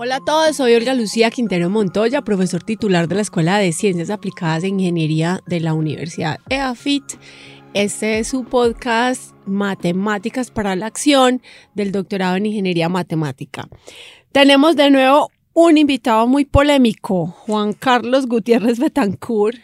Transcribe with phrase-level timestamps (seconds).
[0.00, 4.10] Hola a todos, soy Olga Lucía Quintero Montoya, profesor titular de la Escuela de Ciencias
[4.10, 7.02] Aplicadas e Ingeniería de la Universidad EAFIT.
[7.74, 11.42] Este es su podcast Matemáticas para la Acción
[11.74, 13.68] del doctorado en Ingeniería Matemática.
[14.30, 19.58] Tenemos de nuevo un invitado muy polémico, Juan Carlos Gutiérrez Betancourt,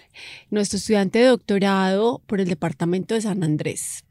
[0.51, 4.05] nuestro estudiante de doctorado por el Departamento de San Andrés.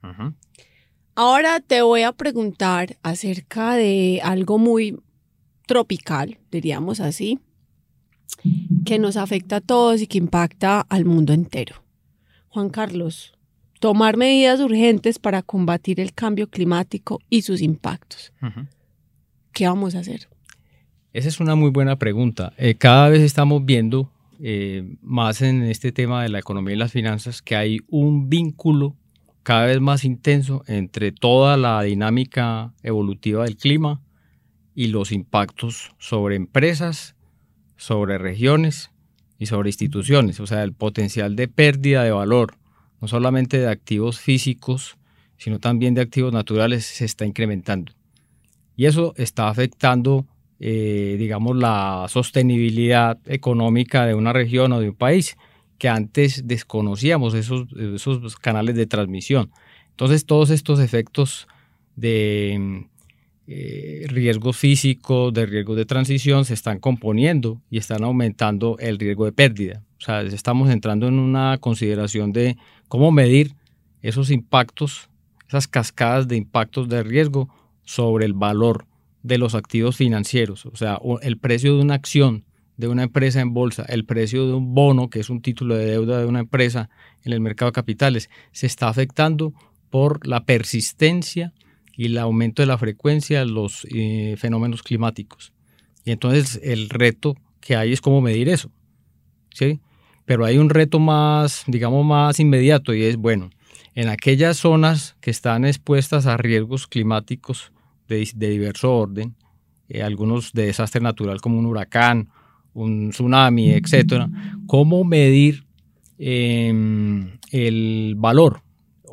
[1.16, 4.98] Ahora te voy a preguntar acerca de algo muy
[5.66, 7.40] tropical, diríamos así,
[8.86, 11.76] que nos afecta a todos y que impacta al mundo entero.
[12.50, 13.34] Juan Carlos,
[13.80, 18.32] tomar medidas urgentes para combatir el cambio climático y sus impactos.
[19.52, 20.28] ¿Qué vamos a hacer?
[21.14, 22.54] Esa es una muy buena pregunta.
[22.58, 24.10] Eh, cada vez estamos viendo
[24.40, 28.96] eh, más en este tema de la economía y las finanzas que hay un vínculo
[29.44, 34.02] cada vez más intenso entre toda la dinámica evolutiva del clima,
[34.76, 37.16] y los impactos sobre empresas,
[37.78, 38.92] sobre regiones
[39.38, 42.56] y sobre instituciones, o sea, el potencial de pérdida de valor,
[43.02, 44.98] no solamente de activos físicos,
[45.38, 47.92] sino también de activos naturales, se está incrementando.
[48.76, 50.26] Y eso está afectando,
[50.60, 55.38] eh, digamos, la sostenibilidad económica de una región o de un país,
[55.78, 59.52] que antes desconocíamos esos, esos canales de transmisión.
[59.90, 61.48] Entonces, todos estos efectos
[61.96, 62.88] de
[63.46, 69.26] eh, riesgos físicos, de riesgos de transición, se están componiendo y están aumentando el riesgo
[69.26, 69.84] de pérdida.
[69.98, 73.56] O sea, estamos entrando en una consideración de cómo medir
[74.02, 75.10] esos impactos,
[75.48, 77.50] esas cascadas de impactos de riesgo
[77.84, 78.86] sobre el valor
[79.24, 80.66] de los activos financieros.
[80.66, 82.46] O sea, el precio de una acción
[82.78, 85.86] de una empresa en bolsa, el precio de un bono, que es un título de
[85.86, 86.90] deuda de una empresa
[87.24, 89.54] en el mercado de capitales, se está afectando
[89.90, 91.54] por la persistencia
[91.96, 95.54] y el aumento de la frecuencia de los eh, fenómenos climáticos.
[96.06, 98.72] Y entonces el reto que hay es cómo medir eso.
[99.54, 99.80] ¿sí?
[100.26, 103.50] Pero hay un reto más, digamos, más inmediato y es, bueno,
[103.96, 107.72] en aquellas zonas que están expuestas a riesgos climáticos
[108.08, 109.36] de, diverso orden,
[109.90, 112.30] eh, algunos de desastre natural como un huracán,
[112.74, 114.30] un tsunami, etcétera,
[114.66, 115.66] cómo medir
[116.18, 118.62] em, el valor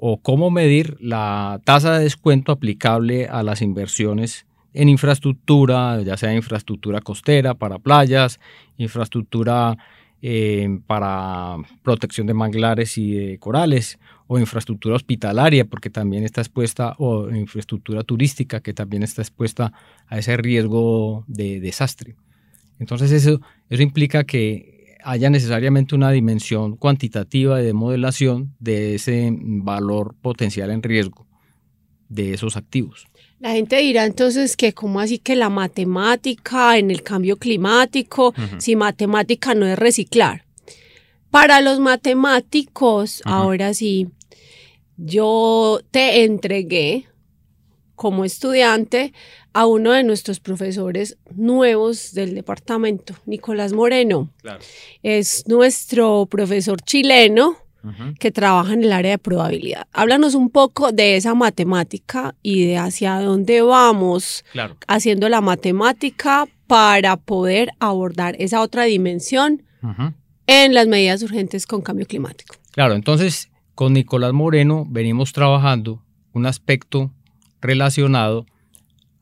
[0.02, 6.34] o cómo medir la tasa de descuento aplicable a las inversiones en infraestructura, ya sea
[6.34, 8.40] infraestructura costera para playas,
[8.78, 9.76] infraestructura
[10.22, 16.94] eh, para protección de manglares y de corales, o infraestructura hospitalaria, porque también está expuesta,
[16.96, 19.72] o infraestructura turística, que también está expuesta
[20.06, 22.16] a ese riesgo de desastre.
[22.78, 30.14] Entonces eso, eso implica que haya necesariamente una dimensión cuantitativa de modelación de ese valor
[30.20, 31.26] potencial en riesgo
[32.08, 33.06] de esos activos.
[33.38, 38.76] La gente dirá entonces que cómo así que la matemática en el cambio climático, si
[38.76, 40.44] matemática no es reciclar.
[41.30, 44.08] Para los matemáticos, ahora sí,
[44.96, 47.06] yo te entregué
[48.00, 49.12] como estudiante
[49.52, 54.30] a uno de nuestros profesores nuevos del departamento, Nicolás Moreno.
[55.02, 57.58] Es nuestro profesor chileno
[58.18, 59.86] que trabaja en el área de probabilidad.
[59.92, 64.46] Háblanos un poco de esa matemática y de hacia dónde vamos
[64.86, 69.62] haciendo la matemática para poder abordar esa otra dimensión
[70.46, 72.54] en las medidas urgentes con cambio climático.
[72.70, 76.02] Claro, entonces con Nicolás Moreno venimos trabajando
[76.32, 77.12] un aspecto
[77.60, 78.46] relacionado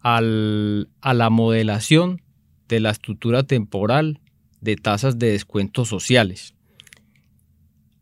[0.01, 2.23] al, a la modelación
[2.69, 4.21] de la estructura temporal
[4.61, 6.55] de tasas de descuentos sociales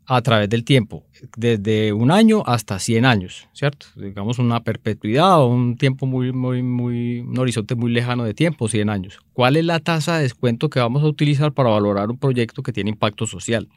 [0.07, 1.05] a través del tiempo,
[1.37, 3.87] desde un año hasta 100 años, ¿cierto?
[3.97, 8.69] Digamos una perpetuidad o un tiempo muy, muy, muy, un horizonte muy lejano de tiempo,
[8.69, 9.19] 100 años.
[9.33, 12.73] ¿Cuál es la tasa de descuento que vamos a utilizar para valorar un proyecto que
[12.73, 13.69] tiene impacto social?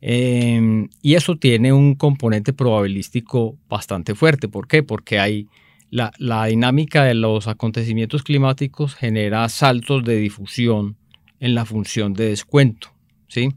[0.00, 4.48] Em, y eso tiene un componente probabilístico bastante fuerte.
[4.48, 4.82] ¿Por qué?
[4.82, 5.48] Porque hay
[5.90, 6.12] la,
[6.46, 10.96] dinámica de los acontecimientos climáticos genera saltos de difusión
[11.40, 12.88] en la función de descuento.
[13.28, 13.50] ¿sí?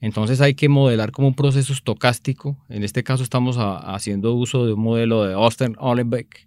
[0.00, 2.56] Entonces hay que modelar como un proceso estocástico.
[2.68, 6.46] En este caso estamos haciendo uso de un modelo de Osten-Ohlenbeck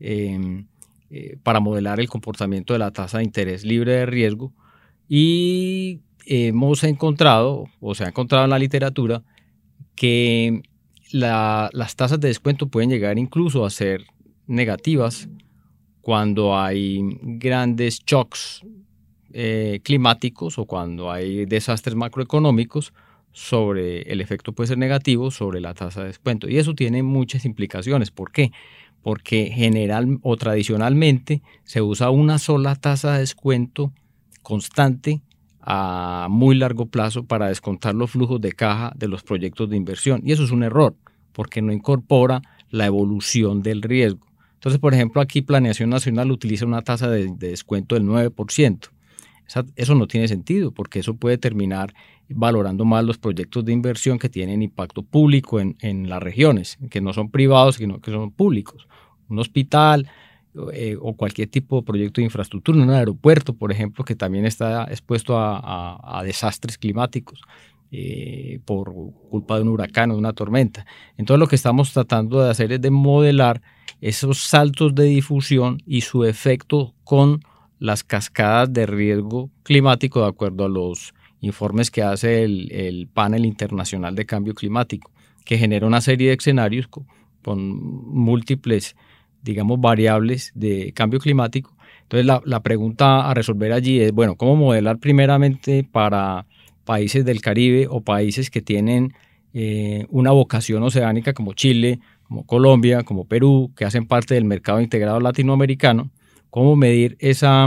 [0.00, 0.66] em,
[1.10, 4.52] eh, para modelar el comportamiento de la tasa de interés libre de riesgo.
[5.08, 9.22] Y hemos encontrado, o se ha encontrado en la literatura,
[9.94, 10.62] que
[11.10, 14.04] las tasas de descuento pueden llegar incluso a ser
[14.46, 15.28] negativas
[16.00, 18.62] cuando hay grandes shocks
[19.32, 22.92] eh, climáticos o cuando hay desastres macroeconómicos
[23.32, 26.48] sobre el efecto puede ser negativo sobre la tasa de descuento.
[26.48, 28.10] Y eso tiene muchas implicaciones.
[28.10, 28.52] ¿Por qué?
[29.02, 33.92] porque general o tradicionalmente se usa una sola tasa de descuento
[34.42, 35.22] constante
[35.70, 40.22] a muy largo plazo para descontar los flujos de caja de los proyectos de inversión.
[40.24, 40.96] Y eso es un error,
[41.34, 44.26] porque no incorpora la evolución del riesgo.
[44.54, 48.88] Entonces, por ejemplo, aquí Planeación Nacional utiliza una tasa de, descuento del 9%.
[49.76, 51.92] eso no tiene sentido, porque eso puede terminar
[52.30, 57.02] valorando más los proyectos de inversión que tienen impacto público en, en las regiones, que
[57.02, 58.88] no son privados, sino que son públicos.
[59.28, 60.08] Un hospital,
[60.72, 64.84] eh, o cualquier tipo de proyecto de infraestructura, un aeropuerto, por ejemplo, que también está
[64.84, 67.40] expuesto a, desastres climáticos
[67.90, 68.92] eh, por
[69.30, 70.84] culpa de un huracán o de una tormenta.
[71.16, 73.62] Entonces lo que estamos tratando de hacer es de modelar
[74.00, 77.40] esos saltos de difusión y su efecto con
[77.78, 83.46] las cascadas de riesgo climático de acuerdo a los informes que hace el, el panel
[83.46, 85.10] internacional de cambio climático,
[85.44, 87.60] que genera una serie de escenarios con
[88.12, 88.96] múltiples
[89.42, 91.76] digamos, variables de cambio climático.
[92.02, 96.46] Entonces, la, pregunta a resolver allí es, bueno, ¿cómo modelar primeramente para
[96.84, 99.12] países del Caribe o países que tienen
[99.52, 104.80] eh, una vocación oceánica como Chile, como Colombia, como Perú, que hacen parte del mercado
[104.80, 106.10] integrado latinoamericano?
[106.48, 107.66] ¿Cómo medir esa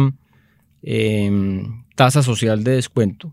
[0.82, 3.32] em, tasa social de descuento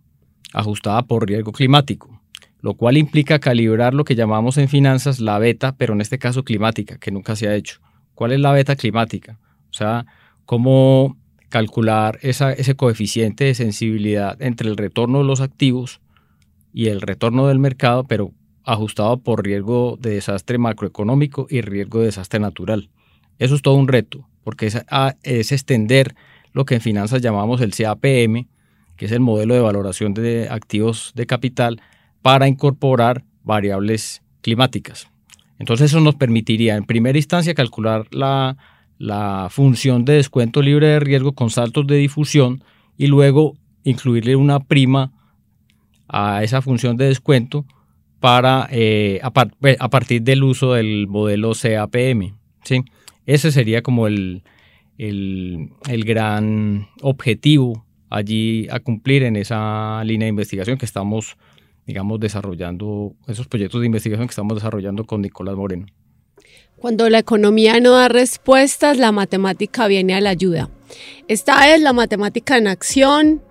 [0.53, 2.21] ajustada por riesgo climático?
[2.61, 6.45] Lo cual implica calibrar lo que llamamos en finanzas la beta, pero en este caso
[6.45, 7.81] climática, que nunca se ha hecho.
[8.19, 9.39] ¿Cuál es la beta climática?
[9.71, 10.05] O sea,
[10.45, 11.17] cómo
[11.51, 16.01] calcular ese coeficiente de sensibilidad entre el retorno de los activos
[16.73, 18.33] y el retorno del mercado, pero
[18.65, 22.91] ajustado por riesgo de desastre macroeconómico y riesgo de desastre natural.
[23.39, 24.85] Eso es todo un reto, porque es,
[25.23, 26.17] es extender
[26.53, 28.49] lo que en finanzas llamamos el CAPM,
[28.97, 31.81] que es el modelo de valoración de activos de capital,
[32.21, 35.09] para incorporar variables climáticas.
[35.59, 38.57] Entonces eso nos permitiría en primera instancia calcular la,
[39.51, 42.63] función de descuento libre de riesgo con saltos de difusión
[42.97, 45.13] y luego incluirle una prima
[46.09, 47.65] a esa función de descuento
[48.21, 52.35] para eh, a, partir del uso del modelo CAPM.
[52.65, 52.85] ¿sí?
[53.27, 54.43] Ese sería como el,
[54.99, 55.71] el,
[56.05, 61.37] gran objetivo allí a cumplir en esa línea de investigación que estamos
[61.89, 65.87] digamos, desarrollando esos proyectos de investigación que estamos desarrollando con Nicolás Moreno.
[66.77, 70.69] Cuando la economía no da respuestas, la matemática viene a la ayuda.
[71.29, 73.43] Esta es la matemática en acción,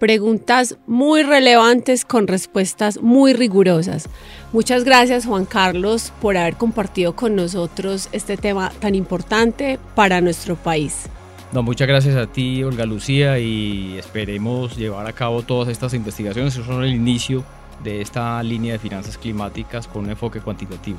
[0.00, 4.08] preguntas muy relevantes con respuestas muy rigurosas.
[4.52, 10.56] Muchas gracias Juan Carlos por haber compartido con nosotros este tema tan importante para nuestro
[10.56, 11.08] país.
[11.52, 16.54] No, muchas gracias a ti, Olga Lucía, y esperemos llevar a cabo todas estas investigaciones.
[16.54, 17.44] Eso son el inicio
[17.82, 20.98] de esta línea de finanzas climáticas con un enfoque cuantitativo.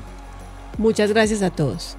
[0.78, 1.96] Muchas gracias a todos.